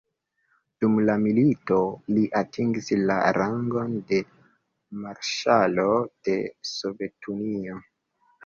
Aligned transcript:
Dum 0.83 0.95
la 1.09 1.15
milito, 1.25 1.77
li 2.15 2.23
atingis 2.39 2.89
la 3.11 3.17
rangon 3.39 3.93
de 4.13 4.23
Marŝalo 5.05 5.89
de 6.09 6.39
Sovetunio. 6.75 7.79